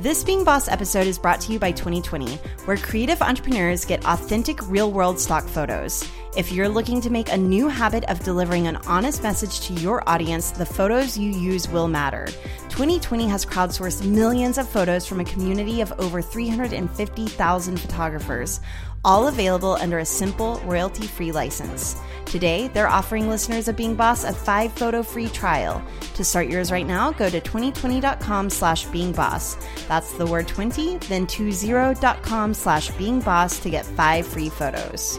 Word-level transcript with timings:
This 0.00 0.24
Being 0.24 0.44
Boss 0.44 0.66
episode 0.66 1.06
is 1.06 1.18
brought 1.18 1.42
to 1.42 1.52
you 1.52 1.58
by 1.58 1.74
Twenty20, 1.74 2.38
where 2.64 2.78
creative 2.78 3.20
entrepreneurs 3.20 3.84
get 3.84 4.02
authentic 4.06 4.66
real 4.70 4.90
world 4.90 5.20
stock 5.20 5.44
photos. 5.44 6.08
If 6.36 6.52
you're 6.52 6.68
looking 6.68 7.00
to 7.00 7.10
make 7.10 7.32
a 7.32 7.36
new 7.36 7.66
habit 7.66 8.04
of 8.04 8.22
delivering 8.22 8.68
an 8.68 8.76
honest 8.86 9.20
message 9.20 9.62
to 9.62 9.72
your 9.74 10.08
audience, 10.08 10.52
the 10.52 10.64
photos 10.64 11.18
you 11.18 11.28
use 11.28 11.68
will 11.68 11.88
matter. 11.88 12.28
Twenty20 12.68 13.28
has 13.28 13.44
crowdsourced 13.44 14.06
millions 14.06 14.56
of 14.56 14.68
photos 14.68 15.04
from 15.08 15.18
a 15.18 15.24
community 15.24 15.80
of 15.80 15.92
over 15.98 16.22
350,000 16.22 17.80
photographers, 17.80 18.60
all 19.04 19.26
available 19.26 19.72
under 19.80 19.98
a 19.98 20.04
simple 20.04 20.60
royalty 20.64 21.08
free 21.08 21.32
license. 21.32 21.96
Today, 22.26 22.68
they're 22.68 22.88
offering 22.88 23.28
listeners 23.28 23.66
of 23.66 23.76
Being 23.76 23.96
Boss 23.96 24.22
a 24.22 24.32
five 24.32 24.72
photo 24.74 25.02
free 25.02 25.28
trial. 25.30 25.82
To 26.14 26.22
start 26.22 26.46
yours 26.46 26.70
right 26.70 26.86
now, 26.86 27.10
go 27.10 27.28
to 27.28 27.40
2020.com 27.40 28.50
slash 28.50 28.84
being 28.84 29.10
boss. 29.10 29.56
That's 29.88 30.12
the 30.12 30.26
word 30.26 30.46
20, 30.46 30.98
then 31.08 31.26
20.com 31.26 32.54
slash 32.54 32.90
being 32.92 33.18
boss 33.18 33.58
to 33.58 33.68
get 33.68 33.84
five 33.84 34.24
free 34.28 34.48
photos. 34.48 35.18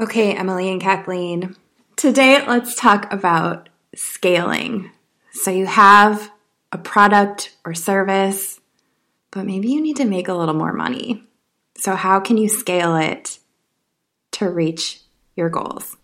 Okay, 0.00 0.34
Emily 0.34 0.70
and 0.70 0.80
Kathleen. 0.80 1.56
Today, 1.94 2.42
let's 2.46 2.74
talk 2.74 3.12
about 3.12 3.68
scaling. 3.94 4.90
So, 5.32 5.50
you 5.50 5.66
have 5.66 6.30
a 6.72 6.78
product 6.78 7.54
or 7.66 7.74
service, 7.74 8.60
but 9.30 9.44
maybe 9.44 9.68
you 9.68 9.82
need 9.82 9.96
to 9.96 10.06
make 10.06 10.28
a 10.28 10.32
little 10.32 10.54
more 10.54 10.72
money. 10.72 11.24
So, 11.76 11.96
how 11.96 12.18
can 12.18 12.38
you 12.38 12.48
scale 12.48 12.96
it 12.96 13.40
to 14.30 14.48
reach 14.48 15.02
your 15.36 15.50
goals? 15.50 15.98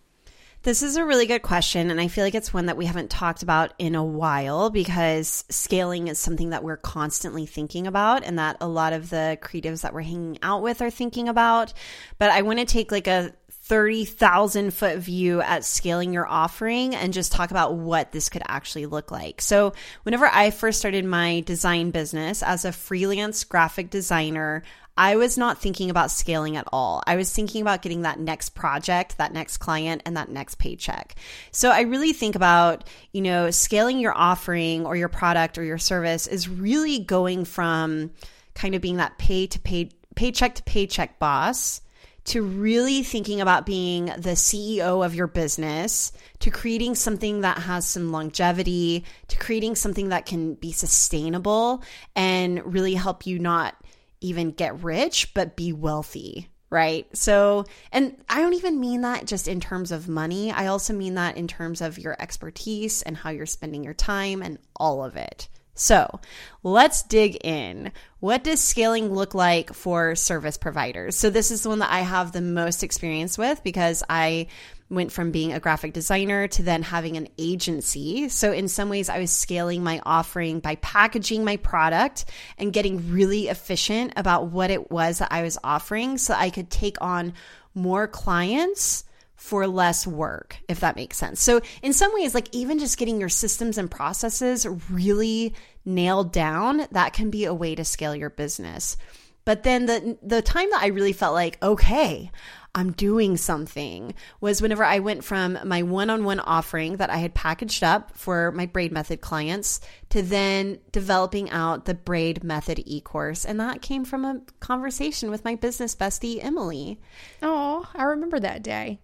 This 0.67 0.83
is 0.83 0.97
a 0.97 1.05
really 1.05 1.27
good 1.27 1.43
question. 1.43 1.89
And 1.89 2.01
I 2.01 2.09
feel 2.09 2.25
like 2.25 2.35
it's 2.35 2.53
one 2.53 2.65
that 2.65 2.75
we 2.75 2.85
haven't 2.85 3.09
talked 3.09 3.41
about 3.41 3.73
in 3.79 3.95
a 3.95 4.03
while 4.03 4.69
because 4.69 5.45
scaling 5.49 6.09
is 6.09 6.19
something 6.19 6.49
that 6.49 6.61
we're 6.61 6.75
constantly 6.75 7.45
thinking 7.45 7.87
about 7.87 8.25
and 8.25 8.37
that 8.37 8.57
a 8.59 8.67
lot 8.67 8.91
of 8.91 9.09
the 9.09 9.37
creatives 9.41 9.81
that 9.81 9.93
we're 9.93 10.01
hanging 10.01 10.37
out 10.43 10.61
with 10.61 10.81
are 10.81 10.89
thinking 10.89 11.29
about. 11.29 11.71
But 12.19 12.31
I 12.31 12.41
want 12.41 12.59
to 12.59 12.65
take 12.65 12.91
like 12.91 13.07
a 13.07 13.31
30,000 13.67 14.73
foot 14.73 14.97
view 14.99 15.41
at 15.41 15.65
scaling 15.65 16.13
your 16.13 16.25
offering 16.25 16.95
and 16.95 17.13
just 17.13 17.33
talk 17.33 17.51
about 17.51 17.75
what 17.75 18.13
this 18.13 18.29
could 18.29 18.43
actually 18.47 18.85
look 18.85 19.11
like. 19.11 19.41
So, 19.41 19.73
whenever 20.03 20.25
I 20.25 20.51
first 20.51 20.79
started 20.79 21.03
my 21.03 21.41
design 21.41 21.91
business 21.91 22.41
as 22.41 22.63
a 22.63 22.71
freelance 22.71 23.43
graphic 23.43 23.89
designer, 23.89 24.63
I 24.97 25.17
was 25.17 25.37
not 25.37 25.61
thinking 25.61 25.89
about 25.89 26.11
scaling 26.11 26.55
at 26.55 26.67
all. 26.71 27.03
I 27.05 27.17
was 27.17 27.31
thinking 27.31 27.61
about 27.61 27.81
getting 27.81 28.01
that 28.01 28.19
next 28.19 28.55
project, 28.55 29.17
that 29.17 29.33
next 29.33 29.57
client, 29.57 30.01
and 30.05 30.17
that 30.17 30.29
next 30.29 30.55
paycheck. 30.55 31.15
So 31.51 31.69
I 31.69 31.81
really 31.81 32.13
think 32.13 32.35
about, 32.35 32.87
you 33.11 33.21
know, 33.21 33.51
scaling 33.51 33.99
your 33.99 34.17
offering 34.17 34.85
or 34.85 34.95
your 34.95 35.09
product 35.09 35.57
or 35.57 35.63
your 35.63 35.77
service 35.77 36.25
is 36.25 36.49
really 36.49 36.99
going 36.99 37.45
from 37.45 38.11
kind 38.55 38.73
of 38.73 38.81
being 38.81 38.97
that 38.97 39.19
pay 39.19 39.45
to 39.45 39.59
pay, 39.59 39.91
paycheck 40.15 40.55
to 40.55 40.63
paycheck 40.63 41.19
boss 41.19 41.81
to 42.27 42.41
really 42.41 43.03
thinking 43.03 43.39
about 43.39 43.65
being 43.65 44.05
the 44.05 44.35
CEO 44.35 45.05
of 45.05 45.15
your 45.15 45.27
business, 45.27 46.11
to 46.39 46.51
creating 46.51 46.95
something 46.95 47.41
that 47.41 47.57
has 47.57 47.87
some 47.87 48.11
longevity, 48.11 49.05
to 49.29 49.37
creating 49.37 49.75
something 49.75 50.09
that 50.09 50.25
can 50.25 50.55
be 50.55 50.73
sustainable 50.73 51.81
and 52.15 52.73
really 52.73 52.95
help 52.95 53.25
you 53.25 53.39
not 53.39 53.75
even 54.19 54.51
get 54.51 54.83
rich, 54.83 55.33
but 55.33 55.55
be 55.55 55.71
wealthy. 55.71 56.49
Right. 56.69 57.07
So, 57.15 57.63
and 57.93 58.17
I 58.27 58.41
don't 58.41 58.55
even 58.55 58.81
mean 58.81 59.01
that 59.01 59.25
just 59.25 59.47
in 59.47 59.61
terms 59.61 59.93
of 59.93 60.09
money. 60.09 60.51
I 60.51 60.67
also 60.67 60.91
mean 60.93 61.15
that 61.15 61.37
in 61.37 61.47
terms 61.47 61.79
of 61.79 61.97
your 61.97 62.21
expertise 62.21 63.01
and 63.03 63.15
how 63.15 63.29
you're 63.29 63.45
spending 63.45 63.85
your 63.85 63.93
time 63.93 64.41
and 64.41 64.57
all 64.75 65.01
of 65.01 65.15
it. 65.15 65.47
So 65.77 66.19
let's 66.63 67.03
dig 67.03 67.37
in. 67.43 67.91
What 68.19 68.43
does 68.43 68.59
scaling 68.59 69.13
look 69.13 69.35
like 69.35 69.73
for 69.73 70.15
service 70.15 70.57
providers? 70.57 71.15
So, 71.15 71.29
this 71.29 71.51
is 71.51 71.61
the 71.61 71.69
one 71.69 71.79
that 71.79 71.91
I 71.91 71.99
have 71.99 72.31
the 72.31 72.41
most 72.41 72.83
experience 72.83 73.37
with 73.37 73.63
because 73.63 74.03
I 74.09 74.47
went 74.89 75.11
from 75.11 75.31
being 75.31 75.53
a 75.53 75.59
graphic 75.59 75.93
designer 75.93 76.47
to 76.47 76.63
then 76.63 76.81
having 76.81 77.15
an 77.15 77.27
agency. 77.37 78.27
So, 78.29 78.51
in 78.51 78.67
some 78.67 78.89
ways, 78.89 79.07
I 79.07 79.19
was 79.19 79.31
scaling 79.31 79.83
my 79.83 80.01
offering 80.03 80.61
by 80.61 80.75
packaging 80.75 81.45
my 81.45 81.57
product 81.57 82.25
and 82.57 82.73
getting 82.73 83.11
really 83.11 83.47
efficient 83.47 84.13
about 84.15 84.47
what 84.47 84.71
it 84.71 84.89
was 84.89 85.19
that 85.19 85.31
I 85.31 85.43
was 85.43 85.59
offering 85.63 86.17
so 86.17 86.33
I 86.33 86.49
could 86.49 86.71
take 86.71 86.97
on 87.01 87.33
more 87.75 88.07
clients 88.07 89.03
for 89.37 89.67
less 89.67 90.05
work, 90.05 90.57
if 90.67 90.81
that 90.81 90.95
makes 90.95 91.15
sense. 91.15 91.41
So, 91.41 91.61
in 91.81 91.93
some 91.93 92.13
ways, 92.13 92.33
like 92.35 92.49
even 92.51 92.79
just 92.79 92.97
getting 92.97 93.19
your 93.19 93.29
systems 93.29 93.77
and 93.77 93.89
processes 93.89 94.67
really 94.89 95.53
nailed 95.85 96.33
down, 96.33 96.87
that 96.91 97.13
can 97.13 97.29
be 97.29 97.45
a 97.45 97.53
way 97.53 97.75
to 97.75 97.85
scale 97.85 98.15
your 98.15 98.31
business. 98.31 98.97
But 99.45 99.63
then 99.63 99.85
the 99.85 100.17
the 100.21 100.41
time 100.41 100.69
that 100.71 100.81
I 100.81 100.87
really 100.87 101.13
felt 101.13 101.33
like, 101.33 101.63
okay, 101.63 102.31
I'm 102.75 102.91
doing 102.91 103.37
something 103.37 104.13
was 104.41 104.61
whenever 104.61 104.83
I 104.83 104.99
went 104.99 105.23
from 105.23 105.57
my 105.63 105.83
one-on-one 105.83 106.41
offering 106.41 106.97
that 106.97 107.09
I 107.09 107.17
had 107.17 107.33
packaged 107.33 107.83
up 107.83 108.17
for 108.17 108.51
my 108.51 108.65
braid 108.65 108.91
method 108.91 109.21
clients 109.21 109.79
to 110.09 110.21
then 110.21 110.79
developing 110.91 111.49
out 111.49 111.85
the 111.85 111.93
braid 111.93 112.43
method 112.43 112.83
e-course 112.85 113.45
and 113.45 113.59
that 113.59 113.81
came 113.81 114.03
from 114.03 114.25
a 114.25 114.41
conversation 114.59 115.31
with 115.31 115.45
my 115.45 115.55
business 115.55 115.95
bestie 115.95 116.43
Emily. 116.43 116.99
Oh, 117.41 117.87
I 117.95 118.03
remember 118.03 118.39
that 118.39 118.63
day. 118.63 118.99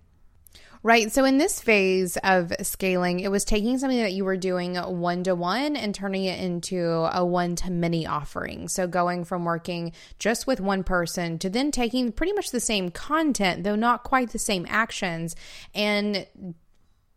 Right. 0.85 1.13
So, 1.13 1.23
in 1.23 1.38
this 1.38 1.61
phase 1.61 2.17
of 2.25 2.51
scaling, 2.61 3.21
it 3.21 3.31
was 3.31 3.45
taking 3.45 3.77
something 3.77 3.99
that 3.99 4.11
you 4.11 4.25
were 4.25 4.35
doing 4.35 4.75
one 4.75 5.23
to 5.23 5.33
one 5.33 5.77
and 5.77 5.95
turning 5.95 6.25
it 6.25 6.41
into 6.41 7.09
a 7.13 7.25
one 7.25 7.55
to 7.57 7.71
many 7.71 8.05
offering. 8.05 8.67
So, 8.67 8.85
going 8.85 9.23
from 9.23 9.45
working 9.45 9.94
just 10.19 10.45
with 10.45 10.59
one 10.59 10.83
person 10.83 11.39
to 11.39 11.49
then 11.49 11.71
taking 11.71 12.11
pretty 12.11 12.33
much 12.33 12.51
the 12.51 12.59
same 12.59 12.91
content, 12.91 13.63
though 13.63 13.77
not 13.77 14.03
quite 14.03 14.31
the 14.31 14.39
same 14.39 14.66
actions, 14.67 15.38
and 15.73 16.27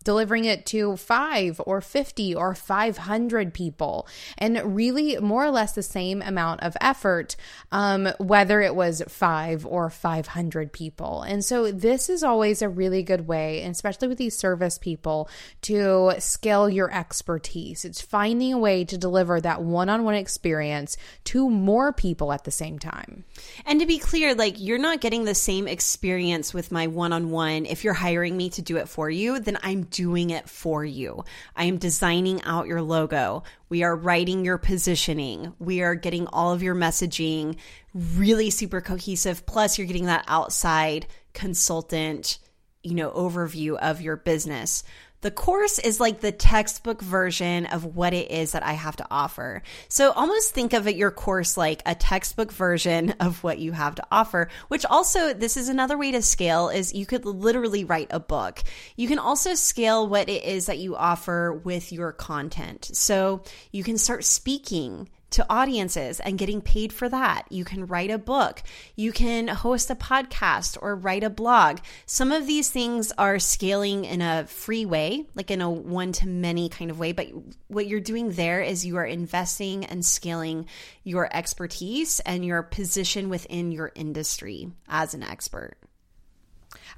delivering 0.06 0.44
it 0.44 0.64
to 0.66 0.96
five 0.96 1.60
or 1.66 1.80
50 1.80 2.34
or 2.34 2.54
500 2.54 3.52
people, 3.52 4.06
and 4.38 4.74
really 4.76 5.18
more 5.18 5.44
or 5.44 5.50
less 5.50 5.72
the 5.72 5.82
same 5.82 6.22
amount 6.22 6.62
of 6.62 6.76
effort, 6.80 7.34
um, 7.72 8.08
whether 8.18 8.62
it 8.62 8.74
was 8.74 9.02
five 9.08 9.66
or 9.66 9.90
500 9.90 10.72
people. 10.72 11.22
And 11.22 11.44
so, 11.44 11.70
this 11.72 12.08
is 12.08 12.22
always 12.22 12.62
a 12.62 12.68
really 12.68 13.02
good 13.02 13.26
way, 13.26 13.62
especially 13.64 14.08
with 14.08 14.18
these 14.18 14.38
service 14.38 14.78
people, 14.78 15.28
to 15.62 16.12
scale 16.20 16.70
your 16.70 16.90
expertise. 16.94 17.84
It's 17.84 18.00
finding 18.00 18.52
a 18.52 18.58
way 18.58 18.84
to 18.84 18.96
deliver 18.96 19.40
that 19.40 19.62
one 19.62 19.88
on 19.88 20.04
one 20.04 20.14
experience 20.14 20.96
to 21.24 21.50
more 21.50 21.92
people 21.92 22.32
at 22.32 22.44
the 22.44 22.50
same 22.52 22.78
time. 22.78 23.24
And 23.64 23.80
to 23.80 23.86
be 23.86 23.98
clear, 23.98 24.36
like 24.36 24.60
you're 24.60 24.78
not 24.78 25.00
getting 25.00 25.24
the 25.24 25.34
same 25.34 25.66
experience 25.66 26.54
with 26.54 26.70
my 26.70 26.86
one 26.86 27.12
on 27.12 27.30
one. 27.30 27.66
If 27.66 27.82
you're 27.82 27.92
hiring 27.92 28.36
me 28.36 28.50
to 28.50 28.62
do 28.62 28.76
it 28.76 28.88
for 28.88 29.10
you, 29.10 29.40
then 29.40 29.58
I'm 29.62 29.84
doing 29.96 30.28
it 30.28 30.46
for 30.46 30.84
you. 30.84 31.24
I 31.56 31.64
am 31.64 31.78
designing 31.78 32.42
out 32.42 32.66
your 32.66 32.82
logo. 32.82 33.44
We 33.70 33.82
are 33.82 33.96
writing 33.96 34.44
your 34.44 34.58
positioning. 34.58 35.54
We 35.58 35.80
are 35.80 35.94
getting 35.94 36.26
all 36.26 36.52
of 36.52 36.62
your 36.62 36.74
messaging 36.74 37.56
really 37.94 38.50
super 38.50 38.82
cohesive. 38.82 39.46
Plus, 39.46 39.78
you're 39.78 39.86
getting 39.86 40.04
that 40.04 40.26
outside 40.28 41.06
consultant, 41.32 42.38
you 42.82 42.94
know, 42.94 43.10
overview 43.10 43.78
of 43.78 44.02
your 44.02 44.16
business. 44.16 44.84
The 45.22 45.30
course 45.30 45.78
is 45.78 45.98
like 45.98 46.20
the 46.20 46.32
textbook 46.32 47.00
version 47.00 47.66
of 47.66 47.84
what 47.84 48.12
it 48.12 48.30
is 48.30 48.52
that 48.52 48.62
I 48.62 48.72
have 48.72 48.96
to 48.96 49.06
offer. 49.10 49.62
So 49.88 50.12
almost 50.12 50.54
think 50.54 50.72
of 50.72 50.86
it 50.86 50.96
your 50.96 51.10
course 51.10 51.56
like 51.56 51.82
a 51.86 51.94
textbook 51.94 52.52
version 52.52 53.10
of 53.20 53.42
what 53.42 53.58
you 53.58 53.72
have 53.72 53.94
to 53.96 54.06
offer, 54.10 54.48
which 54.68 54.84
also 54.84 55.32
this 55.32 55.56
is 55.56 55.68
another 55.68 55.96
way 55.98 56.12
to 56.12 56.22
scale 56.22 56.68
is 56.68 56.94
you 56.94 57.06
could 57.06 57.24
literally 57.24 57.84
write 57.84 58.08
a 58.10 58.20
book. 58.20 58.62
You 58.96 59.08
can 59.08 59.18
also 59.18 59.54
scale 59.54 60.06
what 60.06 60.28
it 60.28 60.44
is 60.44 60.66
that 60.66 60.78
you 60.78 60.96
offer 60.96 61.52
with 61.64 61.92
your 61.92 62.12
content. 62.12 62.90
So 62.92 63.42
you 63.72 63.82
can 63.82 63.98
start 63.98 64.24
speaking 64.24 65.08
to 65.30 65.46
audiences 65.50 66.20
and 66.20 66.38
getting 66.38 66.60
paid 66.60 66.92
for 66.92 67.08
that. 67.08 67.44
You 67.50 67.64
can 67.64 67.86
write 67.86 68.10
a 68.10 68.18
book, 68.18 68.62
you 68.94 69.12
can 69.12 69.48
host 69.48 69.90
a 69.90 69.94
podcast 69.94 70.78
or 70.80 70.94
write 70.94 71.24
a 71.24 71.30
blog. 71.30 71.78
Some 72.06 72.32
of 72.32 72.46
these 72.46 72.70
things 72.70 73.12
are 73.18 73.38
scaling 73.38 74.04
in 74.04 74.22
a 74.22 74.46
free 74.46 74.86
way, 74.86 75.26
like 75.34 75.50
in 75.50 75.60
a 75.60 75.70
one 75.70 76.12
to 76.12 76.28
many 76.28 76.68
kind 76.68 76.90
of 76.90 76.98
way. 76.98 77.12
But 77.12 77.28
what 77.68 77.86
you're 77.86 78.00
doing 78.00 78.32
there 78.32 78.60
is 78.62 78.86
you 78.86 78.96
are 78.96 79.06
investing 79.06 79.84
and 79.84 80.04
scaling 80.04 80.66
your 81.04 81.28
expertise 81.34 82.20
and 82.20 82.44
your 82.44 82.62
position 82.62 83.28
within 83.28 83.72
your 83.72 83.92
industry 83.94 84.70
as 84.88 85.14
an 85.14 85.22
expert. 85.22 85.76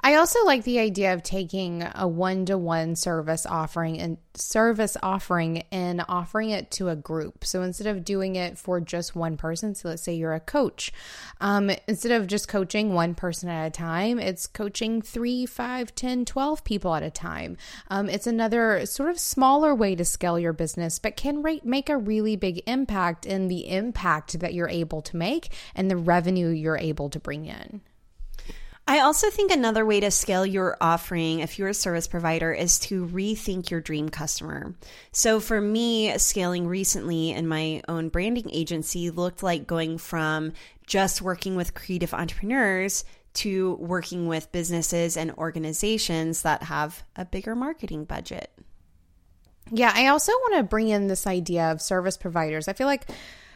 I 0.00 0.14
also 0.14 0.44
like 0.44 0.64
the 0.64 0.78
idea 0.78 1.12
of 1.12 1.22
taking 1.22 1.84
a 1.94 2.06
one 2.06 2.46
to 2.46 2.56
one 2.56 2.94
service 2.94 3.44
offering 3.44 3.98
and 3.98 4.18
service 4.34 4.96
offering 5.02 5.64
and 5.72 6.04
offering 6.08 6.50
it 6.50 6.70
to 6.72 6.88
a 6.88 6.96
group. 6.96 7.44
So 7.44 7.62
instead 7.62 7.88
of 7.88 8.04
doing 8.04 8.36
it 8.36 8.56
for 8.56 8.80
just 8.80 9.16
one 9.16 9.36
person, 9.36 9.74
so 9.74 9.88
let's 9.88 10.02
say 10.02 10.14
you're 10.14 10.34
a 10.34 10.40
coach, 10.40 10.92
um, 11.40 11.70
instead 11.88 12.12
of 12.12 12.28
just 12.28 12.46
coaching 12.46 12.94
one 12.94 13.14
person 13.14 13.48
at 13.48 13.66
a 13.66 13.70
time, 13.70 14.18
it's 14.18 14.46
coaching 14.46 15.02
three, 15.02 15.46
five, 15.46 15.94
ten, 15.94 16.24
twelve 16.24 16.62
people 16.62 16.94
at 16.94 17.02
a 17.02 17.10
time. 17.10 17.56
Um, 17.88 18.08
it's 18.08 18.26
another 18.26 18.86
sort 18.86 19.10
of 19.10 19.18
smaller 19.18 19.74
way 19.74 19.96
to 19.96 20.04
scale 20.04 20.38
your 20.38 20.52
business, 20.52 20.98
but 20.98 21.16
can 21.16 21.42
re- 21.42 21.60
make 21.64 21.88
a 21.88 21.96
really 21.96 22.36
big 22.36 22.62
impact 22.66 23.26
in 23.26 23.48
the 23.48 23.68
impact 23.68 24.38
that 24.38 24.54
you're 24.54 24.68
able 24.68 25.02
to 25.02 25.16
make 25.16 25.52
and 25.74 25.90
the 25.90 25.96
revenue 25.96 26.48
you're 26.48 26.78
able 26.78 27.10
to 27.10 27.18
bring 27.18 27.46
in. 27.46 27.80
I 28.88 29.00
also 29.00 29.28
think 29.28 29.52
another 29.52 29.84
way 29.84 30.00
to 30.00 30.10
scale 30.10 30.46
your 30.46 30.78
offering 30.80 31.40
if 31.40 31.58
you're 31.58 31.68
a 31.68 31.74
service 31.74 32.06
provider 32.06 32.54
is 32.54 32.78
to 32.78 33.06
rethink 33.06 33.68
your 33.68 33.82
dream 33.82 34.08
customer. 34.08 34.74
So 35.12 35.40
for 35.40 35.60
me, 35.60 36.16
scaling 36.16 36.66
recently 36.66 37.32
in 37.32 37.46
my 37.46 37.82
own 37.86 38.08
branding 38.08 38.48
agency 38.50 39.10
looked 39.10 39.42
like 39.42 39.66
going 39.66 39.98
from 39.98 40.54
just 40.86 41.20
working 41.20 41.54
with 41.54 41.74
creative 41.74 42.14
entrepreneurs 42.14 43.04
to 43.34 43.74
working 43.74 44.26
with 44.26 44.52
businesses 44.52 45.18
and 45.18 45.32
organizations 45.32 46.40
that 46.40 46.62
have 46.62 47.02
a 47.14 47.26
bigger 47.26 47.54
marketing 47.54 48.06
budget. 48.06 48.50
Yeah, 49.70 49.92
I 49.94 50.06
also 50.06 50.32
want 50.32 50.56
to 50.56 50.62
bring 50.62 50.88
in 50.88 51.08
this 51.08 51.26
idea 51.26 51.70
of 51.70 51.82
service 51.82 52.16
providers. 52.16 52.68
I 52.68 52.72
feel 52.72 52.86
like 52.86 53.06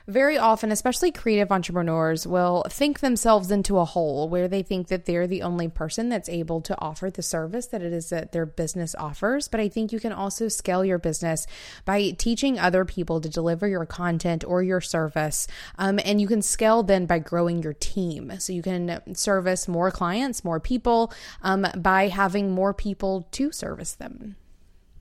very 0.06 0.38
often, 0.38 0.72
especially 0.72 1.12
creative 1.12 1.52
entrepreneurs, 1.52 2.26
will 2.26 2.64
think 2.68 3.00
themselves 3.00 3.50
into 3.50 3.78
a 3.78 3.84
hole 3.84 4.28
where 4.28 4.48
they 4.48 4.62
think 4.62 4.88
that 4.88 5.06
they're 5.06 5.26
the 5.26 5.42
only 5.42 5.68
person 5.68 6.08
that's 6.08 6.28
able 6.28 6.60
to 6.62 6.78
offer 6.80 7.10
the 7.10 7.22
service 7.22 7.66
that 7.66 7.82
it 7.82 7.92
is 7.92 8.10
that 8.10 8.32
their 8.32 8.46
business 8.46 8.94
offers. 8.98 9.48
But 9.48 9.60
I 9.60 9.68
think 9.68 9.92
you 9.92 10.00
can 10.00 10.12
also 10.12 10.48
scale 10.48 10.84
your 10.84 10.98
business 10.98 11.46
by 11.84 12.10
teaching 12.10 12.58
other 12.58 12.84
people 12.84 13.20
to 13.20 13.28
deliver 13.28 13.68
your 13.68 13.86
content 13.86 14.44
or 14.44 14.62
your 14.62 14.80
service. 14.80 15.46
Um, 15.78 16.00
and 16.04 16.20
you 16.20 16.26
can 16.26 16.42
scale 16.42 16.82
then 16.82 17.06
by 17.06 17.18
growing 17.18 17.62
your 17.62 17.74
team. 17.74 18.32
So 18.38 18.52
you 18.52 18.62
can 18.62 19.14
service 19.14 19.68
more 19.68 19.90
clients, 19.90 20.44
more 20.44 20.60
people 20.60 21.12
um, 21.42 21.66
by 21.76 22.08
having 22.08 22.50
more 22.50 22.74
people 22.74 23.28
to 23.32 23.52
service 23.52 23.94
them. 23.94 24.36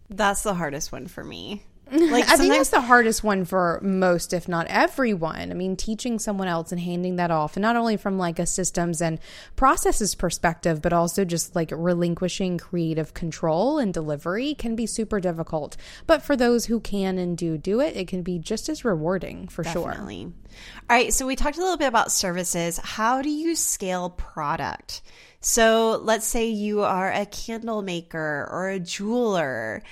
That's 0.09 0.43
the 0.43 0.53
hardest 0.53 0.91
one 0.91 1.07
for 1.07 1.23
me. 1.23 1.63
Like 2.11 2.29
I 2.29 2.37
think 2.37 2.53
that's 2.53 2.69
the 2.69 2.81
hardest 2.81 3.21
one 3.23 3.43
for 3.43 3.79
most, 3.83 4.31
if 4.33 4.47
not 4.47 4.67
everyone. 4.67 5.51
I 5.51 5.53
mean, 5.53 5.75
teaching 5.75 6.19
someone 6.19 6.47
else 6.47 6.71
and 6.71 6.79
handing 6.79 7.17
that 7.17 7.31
off, 7.31 7.57
and 7.57 7.61
not 7.61 7.75
only 7.75 7.97
from 7.97 8.17
like 8.17 8.39
a 8.39 8.45
systems 8.45 9.01
and 9.01 9.19
processes 9.57 10.15
perspective, 10.15 10.81
but 10.81 10.93
also 10.93 11.25
just 11.25 11.53
like 11.53 11.69
relinquishing 11.73 12.57
creative 12.57 13.13
control 13.13 13.77
and 13.77 13.93
delivery 13.93 14.53
can 14.53 14.75
be 14.75 14.85
super 14.85 15.19
difficult. 15.19 15.75
But 16.07 16.21
for 16.21 16.37
those 16.37 16.65
who 16.65 16.79
can 16.79 17.17
and 17.17 17.37
do 17.37 17.57
do 17.57 17.81
it, 17.81 17.97
it 17.97 18.07
can 18.07 18.23
be 18.23 18.39
just 18.39 18.69
as 18.69 18.85
rewarding 18.85 19.49
for 19.49 19.63
sure. 19.63 19.89
Definitely. 19.89 20.21
sure. 20.21 20.33
All 20.89 20.97
right, 20.97 21.13
so 21.13 21.25
we 21.25 21.35
talked 21.35 21.57
a 21.57 21.61
little 21.61 21.77
bit 21.77 21.87
about 21.87 22.11
services. 22.11 22.77
How 22.77 23.21
do 23.21 23.29
you 23.29 23.55
scale 23.55 24.09
product? 24.11 25.01
So 25.41 25.99
let's 26.03 26.27
say 26.27 26.47
you 26.47 26.83
are 26.83 27.11
a 27.11 27.25
candle 27.25 27.81
maker 27.81 28.47
or 28.49 28.69
a 28.69 28.79
jeweler 28.79 29.83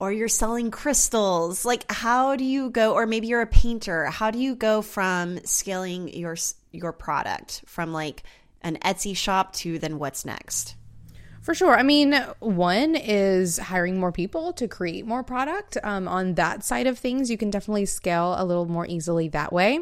or 0.00 0.12
you're 0.12 0.28
selling 0.28 0.70
crystals 0.70 1.64
like 1.64 1.90
how 1.90 2.36
do 2.36 2.44
you 2.44 2.70
go 2.70 2.94
or 2.94 3.06
maybe 3.06 3.26
you're 3.26 3.42
a 3.42 3.46
painter 3.46 4.06
how 4.06 4.30
do 4.30 4.38
you 4.38 4.54
go 4.54 4.82
from 4.82 5.38
scaling 5.44 6.08
your 6.14 6.36
your 6.72 6.92
product 6.92 7.62
from 7.66 7.92
like 7.92 8.22
an 8.62 8.76
Etsy 8.78 9.16
shop 9.16 9.52
to 9.54 9.78
then 9.78 9.98
what's 9.98 10.24
next 10.24 10.74
for 11.48 11.54
sure. 11.54 11.78
I 11.78 11.82
mean, 11.82 12.12
one 12.40 12.94
is 12.94 13.56
hiring 13.56 13.98
more 13.98 14.12
people 14.12 14.52
to 14.52 14.68
create 14.68 15.06
more 15.06 15.22
product. 15.22 15.78
Um, 15.82 16.06
on 16.06 16.34
that 16.34 16.62
side 16.62 16.86
of 16.86 16.98
things, 16.98 17.30
you 17.30 17.38
can 17.38 17.48
definitely 17.48 17.86
scale 17.86 18.34
a 18.36 18.44
little 18.44 18.66
more 18.66 18.86
easily 18.86 19.28
that 19.28 19.50
way. 19.50 19.80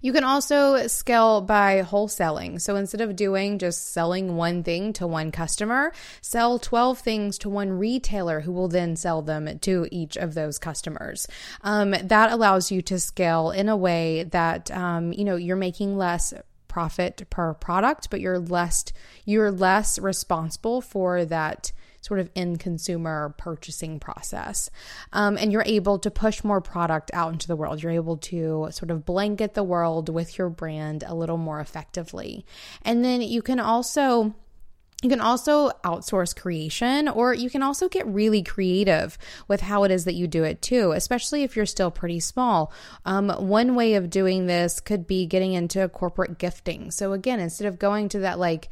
You 0.00 0.12
can 0.12 0.24
also 0.24 0.86
scale 0.86 1.40
by 1.40 1.82
wholesaling. 1.82 2.60
So 2.60 2.76
instead 2.76 3.00
of 3.00 3.16
doing 3.16 3.58
just 3.58 3.92
selling 3.92 4.36
one 4.36 4.62
thing 4.62 4.92
to 4.94 5.06
one 5.06 5.30
customer, 5.30 5.92
sell 6.20 6.58
12 6.58 6.98
things 6.98 7.38
to 7.38 7.48
one 7.48 7.70
retailer 7.70 8.40
who 8.40 8.52
will 8.52 8.68
then 8.68 8.96
sell 8.96 9.22
them 9.22 9.58
to 9.60 9.88
each 9.90 10.16
of 10.16 10.34
those 10.34 10.58
customers. 10.58 11.26
Um, 11.62 11.90
that 11.90 12.32
allows 12.32 12.70
you 12.70 12.82
to 12.82 12.98
scale 12.98 13.50
in 13.50 13.68
a 13.68 13.76
way 13.76 14.24
that, 14.24 14.70
um, 14.70 15.12
you 15.12 15.24
know, 15.24 15.36
you're 15.36 15.56
making 15.56 15.96
less 15.96 16.32
profit 16.68 17.28
per 17.30 17.52
product, 17.54 18.08
but 18.10 18.20
you're 18.20 18.38
less, 18.38 18.84
you're 19.24 19.50
less 19.50 19.98
responsible 19.98 20.80
for 20.80 21.24
that 21.24 21.72
sort 22.00 22.20
of 22.20 22.30
in 22.34 22.56
consumer 22.56 23.34
purchasing 23.38 24.00
process. 24.00 24.70
Um, 25.12 25.36
and 25.36 25.52
you're 25.52 25.64
able 25.66 25.98
to 26.00 26.10
push 26.10 26.42
more 26.44 26.60
product 26.60 27.10
out 27.12 27.32
into 27.32 27.46
the 27.46 27.56
world. 27.56 27.82
You're 27.82 27.92
able 27.92 28.16
to 28.18 28.68
sort 28.70 28.90
of 28.90 29.04
blanket 29.04 29.54
the 29.54 29.62
world 29.62 30.08
with 30.08 30.38
your 30.38 30.48
brand 30.48 31.04
a 31.06 31.14
little 31.14 31.38
more 31.38 31.60
effectively. 31.60 32.44
And 32.82 33.04
then 33.04 33.22
you 33.22 33.42
can 33.42 33.60
also 33.60 34.34
you 35.02 35.08
can 35.08 35.20
also 35.20 35.70
outsource 35.82 36.36
creation, 36.36 37.08
or 37.08 37.32
you 37.32 37.48
can 37.48 37.62
also 37.62 37.88
get 37.88 38.06
really 38.06 38.42
creative 38.42 39.16
with 39.48 39.62
how 39.62 39.84
it 39.84 39.90
is 39.90 40.04
that 40.04 40.14
you 40.14 40.26
do 40.26 40.44
it 40.44 40.60
too, 40.60 40.92
especially 40.92 41.42
if 41.42 41.56
you're 41.56 41.64
still 41.64 41.90
pretty 41.90 42.20
small. 42.20 42.70
Um, 43.06 43.30
one 43.30 43.74
way 43.74 43.94
of 43.94 44.10
doing 44.10 44.46
this 44.46 44.78
could 44.78 45.06
be 45.06 45.24
getting 45.24 45.54
into 45.54 45.88
corporate 45.88 46.38
gifting. 46.38 46.90
So, 46.90 47.14
again, 47.14 47.40
instead 47.40 47.66
of 47.66 47.78
going 47.78 48.10
to 48.10 48.18
that 48.20 48.38
like 48.38 48.68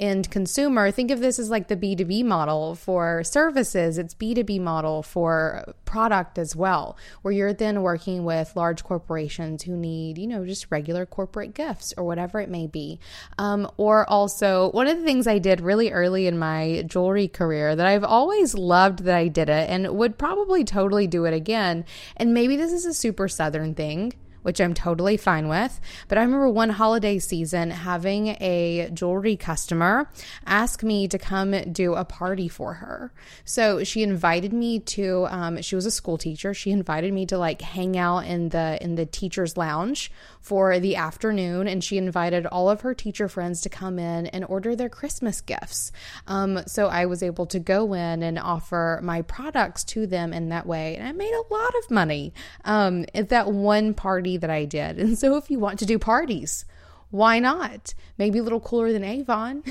end 0.00 0.30
consumer, 0.30 0.90
think 0.90 1.10
of 1.10 1.20
this 1.20 1.38
as 1.38 1.50
like 1.50 1.68
the 1.68 1.76
B2B 1.76 2.24
model 2.24 2.74
for 2.74 3.24
services. 3.24 3.98
It's 3.98 4.14
B2B 4.14 4.60
model 4.60 5.02
for 5.02 5.74
product 5.84 6.38
as 6.38 6.54
well, 6.54 6.96
where 7.22 7.32
you're 7.32 7.52
then 7.52 7.82
working 7.82 8.24
with 8.24 8.54
large 8.54 8.84
corporations 8.84 9.64
who 9.64 9.76
need, 9.76 10.18
you 10.18 10.26
know, 10.26 10.44
just 10.44 10.70
regular 10.70 11.06
corporate 11.06 11.54
gifts 11.54 11.92
or 11.96 12.04
whatever 12.04 12.40
it 12.40 12.48
may 12.48 12.66
be. 12.66 13.00
Um, 13.38 13.70
or 13.76 14.08
also, 14.08 14.70
one 14.70 14.86
of 14.86 14.98
the 14.98 15.04
things 15.04 15.26
I 15.26 15.38
did 15.38 15.60
really 15.60 15.90
early 15.90 16.26
in 16.26 16.38
my 16.38 16.84
jewelry 16.86 17.28
career 17.28 17.74
that 17.74 17.86
I've 17.86 18.04
always 18.04 18.54
loved 18.54 19.04
that 19.04 19.16
I 19.16 19.28
did 19.28 19.48
it 19.48 19.68
and 19.68 19.88
would 19.96 20.18
probably 20.18 20.64
totally 20.64 21.06
do 21.06 21.24
it 21.24 21.34
again. 21.34 21.84
And 22.16 22.34
maybe 22.34 22.56
this 22.56 22.72
is 22.72 22.86
a 22.86 22.94
super 22.94 23.28
southern 23.28 23.74
thing 23.74 24.12
which 24.48 24.62
I'm 24.62 24.72
totally 24.72 25.18
fine 25.18 25.48
with. 25.48 25.78
But 26.08 26.16
I 26.16 26.22
remember 26.22 26.48
one 26.48 26.70
holiday 26.70 27.18
season 27.18 27.70
having 27.70 28.28
a 28.40 28.88
jewelry 28.94 29.36
customer 29.36 30.08
ask 30.46 30.82
me 30.82 31.06
to 31.08 31.18
come 31.18 31.50
do 31.70 31.92
a 31.94 32.06
party 32.06 32.48
for 32.48 32.72
her. 32.72 33.12
So 33.44 33.84
she 33.84 34.02
invited 34.02 34.54
me 34.54 34.78
to. 34.96 35.26
Um, 35.28 35.60
she 35.60 35.76
was 35.76 35.84
a 35.84 35.90
school 35.90 36.16
teacher. 36.16 36.54
She 36.54 36.70
invited 36.70 37.12
me 37.12 37.26
to 37.26 37.36
like 37.36 37.60
hang 37.60 37.98
out 37.98 38.20
in 38.20 38.48
the 38.48 38.82
in 38.82 38.94
the 38.94 39.04
teachers' 39.04 39.58
lounge 39.58 40.10
for 40.40 40.78
the 40.80 40.96
afternoon, 40.96 41.68
and 41.68 41.84
she 41.84 41.98
invited 41.98 42.46
all 42.46 42.70
of 42.70 42.80
her 42.80 42.94
teacher 42.94 43.28
friends 43.28 43.60
to 43.60 43.68
come 43.68 43.98
in 43.98 44.28
and 44.28 44.46
order 44.46 44.74
their 44.74 44.88
Christmas 44.88 45.42
gifts. 45.42 45.92
Um, 46.26 46.60
so 46.66 46.86
I 46.86 47.04
was 47.04 47.22
able 47.22 47.44
to 47.48 47.58
go 47.58 47.92
in 47.92 48.22
and 48.22 48.38
offer 48.38 48.98
my 49.02 49.20
products 49.20 49.84
to 49.92 50.06
them 50.06 50.32
in 50.32 50.48
that 50.48 50.64
way, 50.64 50.96
and 50.96 51.06
I 51.06 51.12
made 51.12 51.34
a 51.34 51.52
lot 51.52 51.74
of 51.84 51.90
money 51.90 52.32
um, 52.64 53.04
at 53.14 53.28
that 53.28 53.52
one 53.52 53.92
party 53.92 54.37
that 54.40 54.50
I 54.50 54.64
did. 54.64 54.98
And 54.98 55.18
so 55.18 55.36
if 55.36 55.50
you 55.50 55.58
want 55.58 55.78
to 55.80 55.86
do 55.86 55.98
parties, 55.98 56.64
why 57.10 57.38
not? 57.38 57.94
Maybe 58.18 58.38
a 58.38 58.42
little 58.42 58.60
cooler 58.60 58.92
than 58.92 59.04
Avon. 59.04 59.62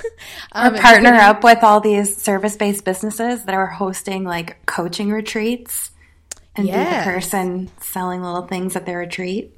um, 0.52 0.74
or 0.74 0.78
partner 0.78 1.14
up 1.14 1.44
with 1.44 1.62
all 1.62 1.80
these 1.80 2.16
service 2.16 2.56
based 2.56 2.84
businesses 2.84 3.44
that 3.44 3.54
are 3.54 3.66
hosting 3.66 4.24
like 4.24 4.64
coaching 4.66 5.10
retreats 5.10 5.90
and 6.54 6.66
yes. 6.66 7.04
be 7.04 7.10
the 7.10 7.12
person 7.12 7.70
selling 7.80 8.22
little 8.22 8.46
things 8.46 8.76
at 8.76 8.86
their 8.86 8.98
retreat. 8.98 9.56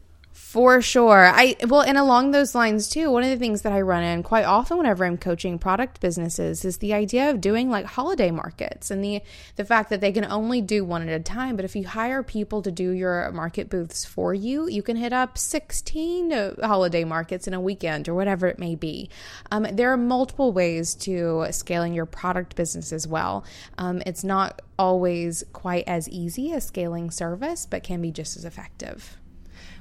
For 0.48 0.80
sure. 0.80 1.26
I 1.26 1.56
well, 1.66 1.82
and 1.82 1.98
along 1.98 2.30
those 2.30 2.54
lines 2.54 2.88
too, 2.88 3.10
one 3.10 3.22
of 3.22 3.28
the 3.28 3.36
things 3.36 3.60
that 3.62 3.72
I 3.74 3.82
run 3.82 4.02
in 4.02 4.22
quite 4.22 4.46
often 4.46 4.78
whenever 4.78 5.04
I'm 5.04 5.18
coaching 5.18 5.58
product 5.58 6.00
businesses 6.00 6.64
is 6.64 6.78
the 6.78 6.94
idea 6.94 7.28
of 7.28 7.42
doing 7.42 7.68
like 7.68 7.84
holiday 7.84 8.30
markets 8.30 8.90
and 8.90 9.04
the 9.04 9.20
the 9.56 9.66
fact 9.66 9.90
that 9.90 10.00
they 10.00 10.10
can 10.10 10.24
only 10.24 10.62
do 10.62 10.86
one 10.86 11.06
at 11.06 11.14
a 11.14 11.22
time, 11.22 11.54
but 11.54 11.66
if 11.66 11.76
you 11.76 11.86
hire 11.86 12.22
people 12.22 12.62
to 12.62 12.70
do 12.70 12.92
your 12.92 13.30
market 13.32 13.68
booths 13.68 14.06
for 14.06 14.32
you, 14.32 14.66
you 14.66 14.82
can 14.82 14.96
hit 14.96 15.12
up 15.12 15.36
16 15.36 16.30
holiday 16.62 17.04
markets 17.04 17.46
in 17.46 17.52
a 17.52 17.60
weekend 17.60 18.08
or 18.08 18.14
whatever 18.14 18.46
it 18.46 18.58
may 18.58 18.74
be. 18.74 19.10
Um, 19.50 19.66
there 19.70 19.92
are 19.92 19.98
multiple 19.98 20.54
ways 20.54 20.94
to 20.94 21.48
scaling 21.50 21.92
your 21.92 22.06
product 22.06 22.56
business 22.56 22.90
as 22.90 23.06
well. 23.06 23.44
Um, 23.76 24.02
it's 24.06 24.24
not 24.24 24.62
always 24.78 25.44
quite 25.52 25.84
as 25.86 26.08
easy 26.08 26.52
as 26.54 26.64
scaling 26.64 27.10
service, 27.10 27.66
but 27.66 27.82
can 27.82 28.00
be 28.00 28.10
just 28.10 28.34
as 28.34 28.46
effective. 28.46 29.18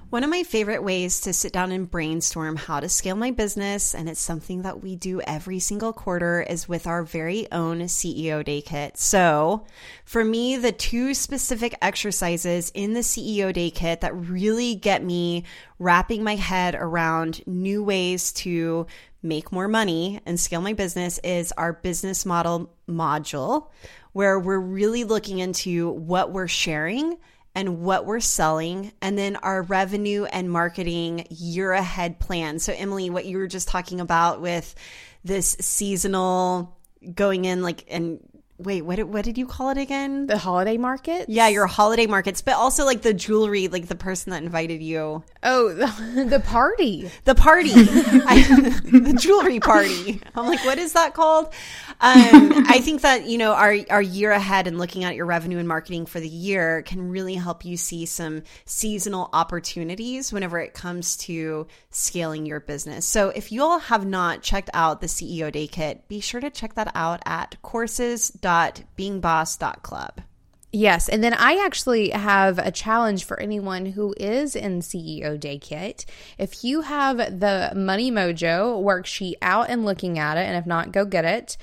One 0.09 0.23
of 0.23 0.29
my 0.29 0.43
favorite 0.43 0.85
ways 0.85 1.19
to 1.21 1.33
sit 1.33 1.51
down 1.51 1.73
and 1.73 1.91
brainstorm 1.91 2.55
how 2.55 2.79
to 2.79 2.87
scale 2.87 3.17
my 3.17 3.31
business, 3.31 3.93
and 3.93 4.07
it's 4.07 4.21
something 4.21 4.61
that 4.61 4.81
we 4.81 4.95
do 4.95 5.19
every 5.19 5.59
single 5.59 5.91
quarter, 5.91 6.41
is 6.41 6.69
with 6.69 6.87
our 6.87 7.03
very 7.03 7.51
own 7.51 7.81
CEO 7.81 8.41
Day 8.45 8.61
Kit. 8.61 8.97
So, 8.97 9.65
for 10.05 10.23
me, 10.23 10.55
the 10.55 10.71
two 10.71 11.13
specific 11.13 11.75
exercises 11.81 12.71
in 12.73 12.93
the 12.93 13.01
CEO 13.01 13.51
Day 13.51 13.69
Kit 13.69 13.99
that 13.99 14.15
really 14.15 14.75
get 14.75 15.03
me 15.03 15.43
wrapping 15.77 16.23
my 16.23 16.37
head 16.37 16.73
around 16.75 17.45
new 17.45 17.83
ways 17.83 18.31
to 18.31 18.87
make 19.21 19.51
more 19.51 19.67
money 19.67 20.21
and 20.25 20.39
scale 20.39 20.61
my 20.61 20.71
business 20.71 21.19
is 21.21 21.51
our 21.57 21.73
business 21.73 22.25
model 22.25 22.73
module, 22.87 23.71
where 24.13 24.39
we're 24.39 24.57
really 24.57 25.03
looking 25.03 25.39
into 25.39 25.89
what 25.89 26.31
we're 26.31 26.47
sharing 26.47 27.17
and 27.57 27.79
what 27.79 28.05
we're 28.05 28.19
selling, 28.19 28.91
and 29.01 29.17
then 29.17 29.35
our 29.37 29.63
revenue 29.63 30.25
and 30.25 30.51
marketing 30.51 31.25
year 31.31 31.71
ahead 31.71 32.19
plan. 32.19 32.59
So, 32.59 32.71
Emily, 32.71 33.09
what 33.09 33.25
you 33.25 33.39
were 33.39 33.47
just 33.47 33.67
talking 33.67 33.99
about 33.99 34.41
with 34.41 34.75
this 35.23 35.57
seasonal 35.59 36.77
going 37.15 37.45
in, 37.45 37.63
like, 37.63 37.83
and 37.89 38.19
wait, 38.59 38.83
what 38.83 38.97
did, 38.97 39.03
what 39.05 39.23
did 39.25 39.39
you 39.39 39.47
call 39.47 39.69
it 39.69 39.79
again? 39.79 40.27
The 40.27 40.37
holiday 40.37 40.77
market? 40.77 41.29
Yeah, 41.29 41.47
your 41.47 41.65
holiday 41.67 42.05
markets, 42.05 42.43
but 42.43 42.53
also 42.53 42.85
like 42.85 43.01
the 43.01 43.13
jewelry, 43.13 43.67
like 43.69 43.87
the 43.87 43.95
person 43.95 44.31
that 44.31 44.43
invited 44.43 44.83
you. 44.83 45.23
Oh, 45.41 45.73
the, 45.73 46.25
the 46.29 46.39
party. 46.39 47.09
The 47.25 47.33
party. 47.35 47.71
I, 47.73 48.43
the 48.83 49.17
jewelry 49.19 49.59
party. 49.59 50.21
I'm 50.35 50.45
like, 50.45 50.63
what 50.63 50.77
is 50.77 50.93
that 50.93 51.15
called? 51.15 51.51
Um, 51.99 52.65
I 52.67 52.79
think 52.79 53.01
that, 53.01 53.27
you 53.27 53.37
know, 53.37 53.53
our, 53.53 53.77
our 53.89 54.01
year 54.01 54.31
ahead 54.31 54.67
and 54.67 54.77
looking 54.77 55.03
at 55.03 55.15
your 55.15 55.25
revenue 55.25 55.57
and 55.57 55.67
marketing 55.67 56.05
for 56.05 56.19
the 56.19 56.29
year 56.29 56.83
can 56.83 57.09
really 57.09 57.35
help 57.35 57.65
you 57.65 57.77
see 57.77 58.05
some 58.05 58.43
seasonal 58.65 59.29
opportunities 59.33 60.31
whenever 60.31 60.59
it 60.59 60.73
comes 60.73 61.17
to 61.17 61.67
scaling 61.89 62.45
your 62.45 62.59
business. 62.59 63.05
So 63.05 63.29
if 63.29 63.51
you 63.51 63.63
all 63.63 63.79
have 63.79 64.05
not 64.05 64.43
checked 64.43 64.69
out 64.73 65.01
the 65.01 65.07
CEO 65.07 65.51
Day 65.51 65.67
Kit, 65.67 66.07
be 66.07 66.19
sure 66.19 66.41
to 66.41 66.49
check 66.49 66.75
that 66.75 66.91
out 66.93 67.21
at 67.25 67.61
courses.beingboss.club. 67.61 70.21
Yes. 70.71 71.07
And 71.07 71.23
then 71.23 71.33
I 71.33 71.63
actually 71.63 72.09
have 72.09 72.59
a 72.59 72.71
challenge 72.71 73.23
for 73.23 73.39
anyone 73.39 73.85
who 73.87 74.13
is 74.17 74.55
in 74.55 74.81
CEO 74.81 75.39
Day 75.39 75.57
Kit. 75.57 76.05
If 76.37 76.63
you 76.63 76.81
have 76.81 77.17
the 77.17 77.71
Money 77.75 78.11
Mojo 78.11 78.83
worksheet 78.83 79.35
out 79.41 79.69
and 79.69 79.85
looking 79.85 80.19
at 80.19 80.37
it, 80.37 80.41
and 80.41 80.57
if 80.57 80.65
not, 80.65 80.91
go 80.91 81.05
get 81.05 81.23
it. 81.23 81.57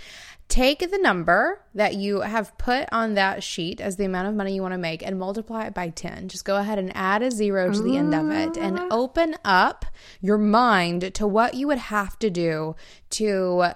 Take 0.48 0.90
the 0.90 0.98
number 0.98 1.62
that 1.74 1.94
you 1.94 2.20
have 2.20 2.56
put 2.58 2.86
on 2.92 3.14
that 3.14 3.42
sheet 3.42 3.80
as 3.80 3.96
the 3.96 4.04
amount 4.04 4.28
of 4.28 4.34
money 4.34 4.54
you 4.54 4.62
want 4.62 4.72
to 4.72 4.78
make 4.78 5.02
and 5.02 5.18
multiply 5.18 5.64
it 5.64 5.74
by 5.74 5.88
10. 5.88 6.28
Just 6.28 6.44
go 6.44 6.56
ahead 6.56 6.78
and 6.78 6.94
add 6.94 7.22
a 7.22 7.30
zero 7.30 7.72
to 7.72 7.82
the 7.82 7.96
end 7.96 8.14
of 8.14 8.30
it 8.30 8.56
and 8.58 8.78
ah. 8.78 8.86
open 8.90 9.36
up 9.44 9.86
your 10.20 10.36
mind 10.38 11.14
to 11.14 11.26
what 11.26 11.54
you 11.54 11.66
would 11.66 11.78
have 11.78 12.18
to 12.18 12.28
do 12.28 12.76
to 13.10 13.72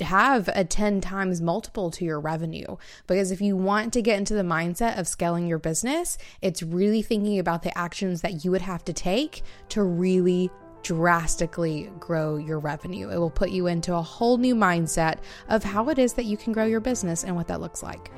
have 0.00 0.48
a 0.48 0.64
10 0.64 1.00
times 1.00 1.40
multiple 1.40 1.90
to 1.92 2.04
your 2.04 2.20
revenue. 2.20 2.76
Because 3.06 3.30
if 3.30 3.40
you 3.40 3.56
want 3.56 3.92
to 3.92 4.02
get 4.02 4.18
into 4.18 4.34
the 4.34 4.42
mindset 4.42 4.98
of 4.98 5.08
scaling 5.08 5.46
your 5.46 5.58
business, 5.58 6.18
it's 6.42 6.62
really 6.62 7.02
thinking 7.02 7.38
about 7.38 7.62
the 7.62 7.76
actions 7.76 8.22
that 8.22 8.44
you 8.44 8.50
would 8.50 8.62
have 8.62 8.84
to 8.84 8.92
take 8.92 9.42
to 9.70 9.82
really 9.82 10.50
drastically 10.82 11.90
grow 11.98 12.36
your 12.36 12.58
revenue. 12.58 13.10
It 13.10 13.18
will 13.18 13.30
put 13.30 13.50
you 13.50 13.66
into 13.66 13.94
a 13.94 14.02
whole 14.02 14.38
new 14.38 14.54
mindset 14.54 15.18
of 15.48 15.62
how 15.62 15.88
it 15.90 15.98
is 15.98 16.14
that 16.14 16.24
you 16.24 16.36
can 16.36 16.52
grow 16.52 16.64
your 16.64 16.80
business 16.80 17.24
and 17.24 17.36
what 17.36 17.48
that 17.48 17.60
looks 17.60 17.82
like. 17.82 18.10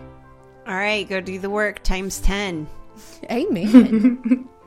All 0.67 0.75
right, 0.75 1.09
go 1.09 1.21
do 1.21 1.39
the 1.39 1.51
work 1.51 1.83
times 1.83 2.21
10. 2.21 2.69
Amen. 3.31 4.49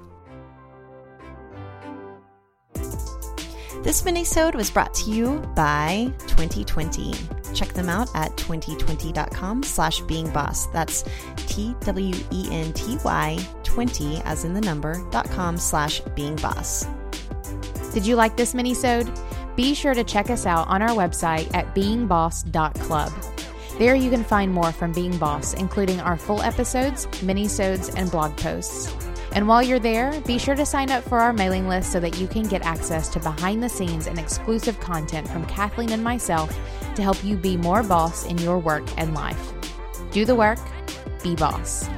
This 3.84 4.02
minisode 4.02 4.56
was 4.56 4.72
brought 4.72 4.94
to 4.96 5.12
you 5.12 5.40
by 5.56 6.12
Twenty20. 6.28 7.56
Check 7.56 7.70
them 7.70 7.88
out 7.88 8.10
at 8.16 8.36
2020.com 8.38 9.64
slash 9.64 10.02
being 10.02 10.30
boss. 10.32 10.68
That's 10.68 11.06
T-W-E-N-T-Y 11.38 13.48
20 13.64 14.22
as 14.24 14.44
in 14.44 14.54
the 14.54 14.62
number 14.62 15.02
dot 15.12 15.30
com 15.30 15.58
slash 15.58 16.02
being 16.16 16.36
boss. 16.38 16.86
Did 17.94 18.06
you 18.06 18.16
like 18.16 18.36
this 18.36 18.54
minisode? 18.54 19.16
Be 19.56 19.74
sure 19.74 19.94
to 19.94 20.04
check 20.04 20.30
us 20.30 20.46
out 20.46 20.68
on 20.68 20.82
our 20.82 20.90
website 20.90 21.54
at 21.56 21.74
beingboss.club. 21.74 23.14
There 23.78 23.96
you 23.96 24.10
can 24.10 24.24
find 24.24 24.52
more 24.52 24.72
from 24.72 24.94
Being 24.94 25.18
Boss, 25.18 25.54
including 25.54 26.00
our 26.00 26.18
full 26.18 26.42
episodes, 26.42 27.08
minisodes, 27.22 27.94
and 27.96 28.10
blog 28.10 28.36
posts. 28.38 28.94
And 29.36 29.50
while 29.50 29.62
you're 29.62 29.80
there, 29.80 30.20
be 30.22 30.38
sure 30.38 30.56
to 30.56 30.66
sign 30.66 30.90
up 30.90 31.04
for 31.04 31.20
our 31.20 31.34
mailing 31.34 31.68
list 31.68 31.92
so 31.92 32.00
that 32.00 32.18
you 32.18 32.26
can 32.26 32.44
get 32.44 32.66
access 32.66 33.10
to 33.10 33.20
behind 33.20 33.62
the 33.62 33.68
scenes 33.68 34.08
and 34.08 34.18
exclusive 34.18 34.80
content 34.80 35.28
from 35.28 35.46
Kathleen 35.46 35.92
and 35.92 36.02
myself 36.02 36.58
to 36.96 37.02
help 37.02 37.22
you 37.22 37.36
be 37.36 37.58
more 37.58 37.84
boss 37.84 38.26
in 38.26 38.38
your 38.38 38.58
work 38.58 38.86
and 38.98 39.14
life. 39.14 39.54
Do 40.12 40.24
the 40.24 40.36
work, 40.36 40.60
be 41.22 41.36
boss. 41.36 41.90